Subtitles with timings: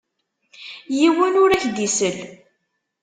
[0.97, 2.17] Yiwen ur ak-d-isell.